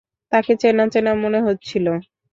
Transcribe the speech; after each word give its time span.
তাকে 0.31 0.51
চেনা 0.61 0.85
চেনা 0.93 1.11
মনে 1.23 1.39
হচ্ছিল। 1.47 1.85